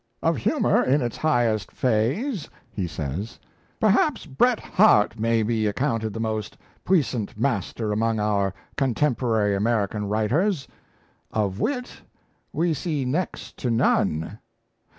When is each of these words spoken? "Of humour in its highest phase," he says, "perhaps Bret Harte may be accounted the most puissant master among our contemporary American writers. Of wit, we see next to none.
"Of 0.23 0.35
humour 0.37 0.81
in 0.83 1.03
its 1.03 1.15
highest 1.15 1.71
phase," 1.71 2.49
he 2.71 2.87
says, 2.87 3.37
"perhaps 3.79 4.25
Bret 4.25 4.59
Harte 4.59 5.19
may 5.19 5.43
be 5.43 5.67
accounted 5.67 6.11
the 6.11 6.19
most 6.19 6.57
puissant 6.83 7.37
master 7.39 7.91
among 7.91 8.19
our 8.19 8.51
contemporary 8.75 9.55
American 9.55 10.05
writers. 10.07 10.67
Of 11.29 11.59
wit, 11.59 12.01
we 12.51 12.73
see 12.73 13.05
next 13.05 13.57
to 13.57 13.69
none. 13.69 14.39